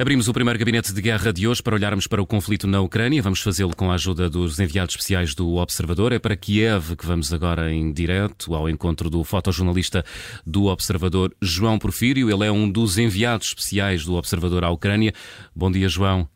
[0.00, 3.20] Abrimos o primeiro gabinete de guerra de hoje para olharmos para o conflito na Ucrânia.
[3.20, 6.12] Vamos fazê-lo com a ajuda dos enviados especiais do Observador.
[6.12, 10.04] É para Kiev que vamos agora em direto ao encontro do fotojornalista
[10.46, 12.30] do Observador, João Porfírio.
[12.30, 15.12] Ele é um dos enviados especiais do Observador à Ucrânia.
[15.52, 16.28] Bom dia, João.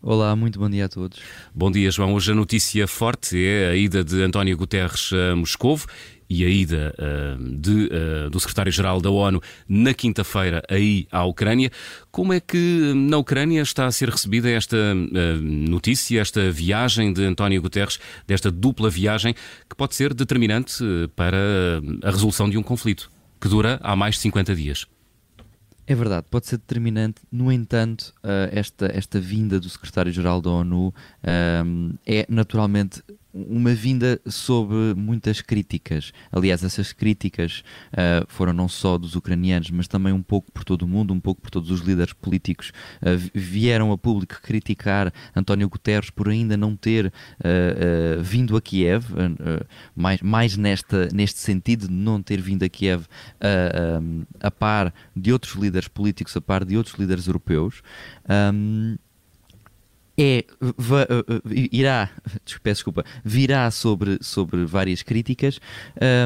[0.00, 1.18] Olá, muito bom dia a todos.
[1.52, 2.14] Bom dia, João.
[2.14, 5.86] Hoje a notícia forte é a ida de António Guterres a Moscovo
[6.30, 7.90] e a ida uh, de,
[8.26, 11.72] uh, do secretário-geral da ONU na quinta-feira aí à Ucrânia.
[12.12, 17.24] Como é que na Ucrânia está a ser recebida esta uh, notícia, esta viagem de
[17.24, 19.34] António Guterres, desta dupla viagem
[19.68, 20.84] que pode ser determinante
[21.16, 23.10] para a resolução de um conflito
[23.40, 24.86] que dura há mais de 50 dias?
[25.90, 27.22] É verdade, pode ser determinante.
[27.32, 28.12] No entanto,
[28.52, 30.92] esta, esta vinda do secretário-geral da ONU
[32.06, 33.02] é naturalmente
[33.48, 36.12] uma vinda sob muitas críticas.
[36.32, 40.82] Aliás, essas críticas uh, foram não só dos ucranianos, mas também um pouco por todo
[40.82, 42.72] o mundo, um pouco por todos os líderes políticos.
[43.00, 49.04] Uh, vieram a público criticar António Guterres por ainda não ter uh, vindo a Kiev,
[49.94, 53.06] mais, mais nesta, neste sentido de não ter vindo a Kiev
[54.40, 57.82] a par de outros líderes políticos, a par de outros líderes europeus.
[58.28, 58.96] Um,
[60.18, 62.10] é, va, uh, irá,
[62.62, 65.60] peço desculpa, virá sobre, sobre várias críticas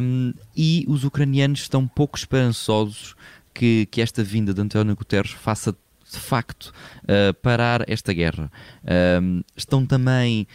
[0.03, 3.15] um, e os ucranianos estão pouco esperançosos
[3.53, 5.77] que, que esta vinda de António Guterres faça
[6.13, 6.73] de facto
[7.05, 8.51] uh, parar esta guerra.
[9.21, 10.47] Um, estão também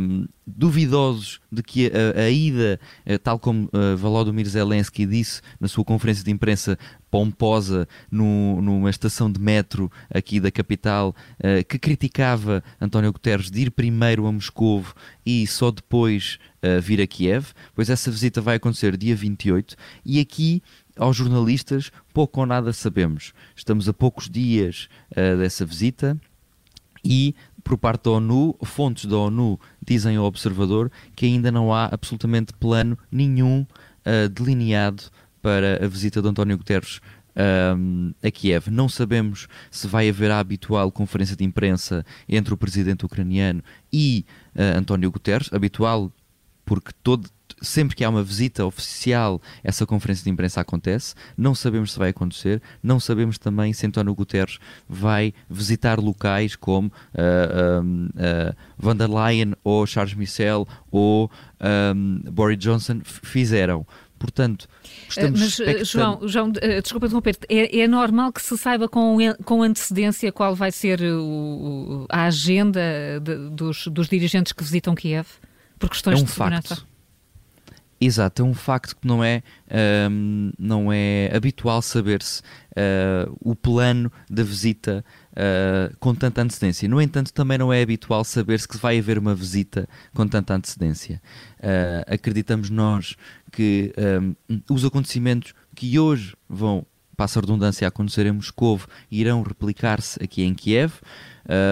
[0.00, 5.68] um, duvidosos de que a, a ida, uh, tal como uh, Volodymyr Zelensky disse na
[5.68, 6.78] sua conferência de imprensa
[7.10, 13.62] pomposa no, numa estação de metro aqui da capital, uh, que criticava António Guterres de
[13.62, 14.84] ir primeiro a Moscou
[15.24, 16.38] e só depois
[16.82, 20.62] vir a Kiev, pois essa visita vai acontecer dia 28 e aqui
[20.96, 23.32] aos jornalistas, pouco ou nada sabemos.
[23.56, 26.18] Estamos a poucos dias uh, dessa visita
[27.04, 31.86] e, por parte da ONU, fontes da ONU dizem ao observador que ainda não há
[31.86, 35.04] absolutamente plano nenhum uh, delineado
[35.42, 37.00] para a visita de António Guterres
[37.76, 38.70] um, eh, a Kiev.
[38.70, 44.24] Não sabemos se vai haver a habitual conferência de imprensa entre o presidente ucraniano e
[44.54, 46.10] uh, António Guterres, habitual
[46.64, 47.28] porque todo,
[47.60, 51.14] sempre que há uma visita oficial, essa conferência de imprensa acontece.
[51.36, 54.58] Não sabemos se vai acontecer, não sabemos também se António Guterres
[54.88, 61.30] vai visitar locais como uh, um, uh, Van der Leyen ou Charles Michel ou
[61.94, 63.86] um, Boris Johnson fizeram.
[64.16, 64.66] Portanto,
[65.06, 65.84] estamos Mas, expectando...
[65.84, 70.72] João, João desculpa interromper, é, é normal que se saiba com, com antecedência qual vai
[70.72, 72.80] ser o, a agenda
[73.20, 75.26] de, dos, dos dirigentes que visitam Kiev?
[75.84, 76.76] Por questões é um de segurança?
[76.76, 76.94] Facto.
[78.00, 79.42] Exato, é um facto que não é,
[80.10, 86.88] um, não é habitual saber-se uh, o plano da visita uh, com tanta antecedência.
[86.88, 91.22] No entanto, também não é habitual saber-se que vai haver uma visita com tanta antecedência.
[91.60, 93.16] Uh, acreditamos nós
[93.52, 96.84] que um, os acontecimentos que hoje vão,
[97.16, 98.80] passa a redundância, acontecer em Moscou
[99.10, 100.94] irão replicar-se aqui em Kiev,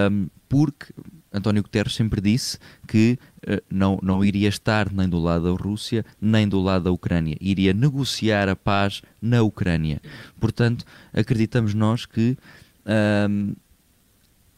[0.09, 0.87] um, porque
[1.33, 3.17] António Guterres sempre disse que
[3.47, 7.35] uh, não, não iria estar nem do lado da Rússia, nem do lado da Ucrânia.
[7.41, 9.99] Iria negociar a paz na Ucrânia.
[10.39, 12.37] Portanto, acreditamos nós que
[12.85, 13.55] uh,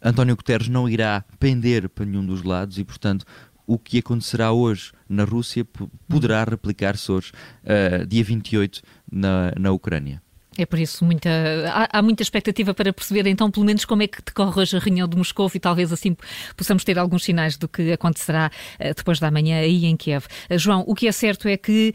[0.01, 3.25] António Guterres não irá pender para nenhum dos lados e, portanto,
[3.65, 5.65] o que acontecerá hoje na Rússia
[6.07, 7.31] poderá replicar-se hoje,
[7.63, 8.81] uh, dia 28,
[9.11, 10.21] na, na Ucrânia.
[10.57, 11.29] É por isso muita,
[11.69, 14.79] há, há, muita expectativa para perceber então pelo menos como é que decorre hoje a
[14.79, 16.15] reunião de Moscou e talvez assim
[16.55, 18.49] possamos ter alguns sinais do que acontecerá
[18.79, 20.25] uh, depois da manhã aí em Kiev.
[20.49, 21.93] Uh, João, o que é certo é que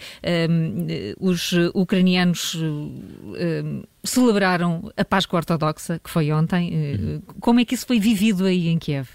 [0.48, 0.86] um,
[1.18, 6.70] os ucranianos um, celebraram a Páscoa Ortodoxa, que foi ontem.
[6.72, 7.22] Uhum.
[7.40, 9.08] Como é que isso foi vivido aí em Kiev?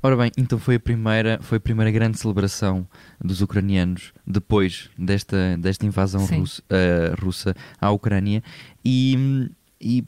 [0.00, 2.86] Ora bem, então foi a primeira, foi a primeira grande celebração
[3.20, 8.40] dos ucranianos depois desta, desta invasão russa, uh, russa à Ucrânia
[8.84, 9.50] e,
[9.80, 10.04] e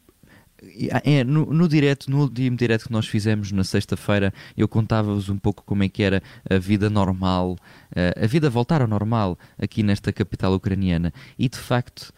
[1.05, 5.39] é, no, no direto, no último direto que nós fizemos na sexta-feira, eu contava-vos um
[5.39, 7.57] pouco como é que era a vida normal,
[7.91, 11.13] uh, a vida a voltar ao normal aqui nesta capital ucraniana.
[11.39, 12.13] E de facto,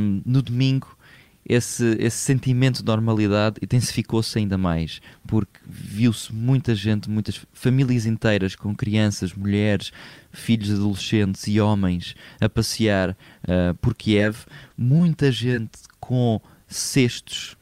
[0.00, 0.96] um, no domingo
[1.46, 8.56] esse, esse sentimento de normalidade intensificou-se ainda mais, porque viu-se muita gente, muitas famílias inteiras
[8.56, 9.92] com crianças, mulheres,
[10.32, 14.46] filhos adolescentes e homens a passear uh, por Kiev,
[14.76, 17.56] muita gente com cestos,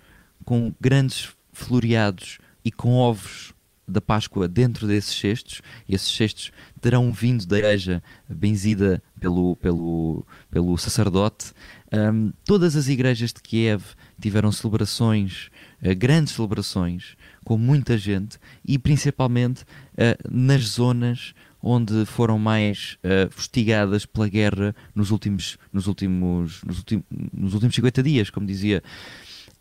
[0.45, 3.52] com grandes floreados e com ovos
[3.93, 6.51] da Páscoa dentro desses cestos, e esses cestos
[6.81, 11.53] terão vindo da igreja benzida pelo, pelo, pelo sacerdote.
[11.93, 13.83] Um, todas as igrejas de Kiev
[14.21, 15.51] tiveram celebrações,
[15.83, 23.31] uh, grandes celebrações, com muita gente e principalmente uh, nas zonas onde foram mais uh,
[23.31, 28.83] fustigadas pela guerra nos últimos, nos últimos, nos últimos, nos últimos 50 dias, como dizia.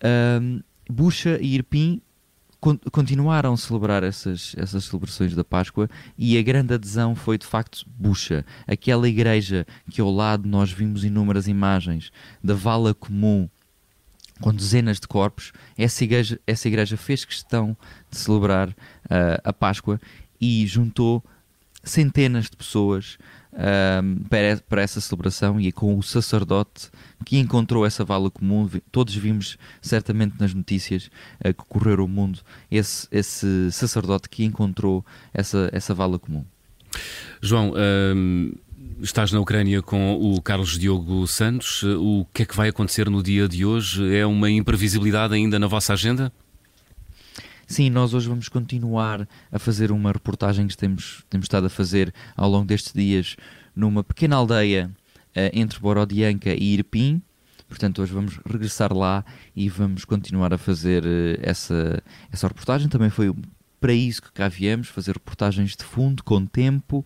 [0.04, 2.02] Uh, Bucha e Irpin
[2.92, 7.84] continuaram a celebrar essas, essas celebrações da Páscoa e a grande adesão foi de facto
[7.88, 12.12] Bucha, aquela igreja que ao lado nós vimos inúmeras imagens
[12.44, 13.50] da vala comum
[14.40, 17.78] com dezenas de corpos, essa igreja, essa igreja fez questão
[18.10, 20.02] de celebrar uh, a Páscoa
[20.40, 21.24] e juntou
[21.84, 23.18] centenas de pessoas
[23.54, 26.90] uh, para, para, essa celebração e com o sacerdote
[27.26, 28.70] que encontrou essa vala comum.
[28.92, 31.10] Todos vimos certamente nas notícias
[31.46, 32.40] uh, que correram o mundo
[32.70, 36.46] esse, esse sacerdote que encontrou essa, essa vala comum.
[37.42, 37.74] João,
[38.16, 38.52] um,
[39.02, 41.84] estás na Ucrânia com o Carlos Diogo Santos.
[41.84, 44.16] O que é que vai acontecer no dia de hoje?
[44.16, 46.32] É uma imprevisibilidade ainda na vossa agenda?
[47.72, 52.14] Sim, nós hoje vamos continuar a fazer uma reportagem que temos, temos estado a fazer
[52.36, 53.38] ao longo destes dias
[53.74, 54.92] numa pequena aldeia
[55.30, 57.22] uh, entre Borodianka e Irpin.
[57.70, 59.24] Portanto, hoje vamos regressar lá
[59.56, 62.90] e vamos continuar a fazer uh, essa, essa reportagem.
[62.90, 63.34] Também foi
[63.82, 67.04] para isso que cá viemos, fazer reportagens de fundo, com tempo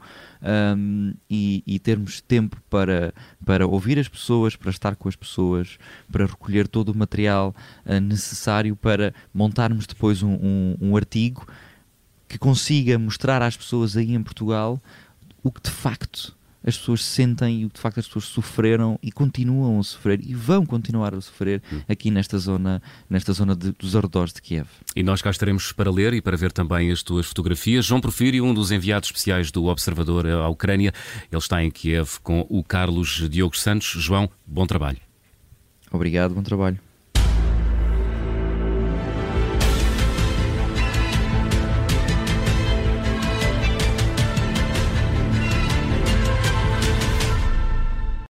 [0.77, 3.13] um, e, e, termos tempo para,
[3.45, 5.79] para ouvir as pessoas, para estar com as pessoas,
[6.11, 7.55] para recolher todo o material
[7.85, 11.47] uh, necessário para montarmos depois um, um, um artigo
[12.27, 14.81] que consiga mostrar às pessoas aí em Portugal
[15.41, 16.34] o que de facto
[16.65, 20.65] as pessoas sentem e de facto as pessoas sofreram e continuam a sofrer e vão
[20.65, 21.81] continuar a sofrer hum.
[21.87, 24.67] aqui nesta zona, nesta zona de, dos arredores de Kiev.
[24.95, 27.85] E nós cá estaremos para ler e para ver também as tuas fotografias.
[27.85, 30.91] João Porfírio, um dos enviados especiais do Observador à Ucrânia,
[31.31, 33.87] ele está em Kiev com o Carlos Diogo Santos.
[33.87, 34.97] João, bom trabalho.
[35.91, 36.79] Obrigado, bom trabalho.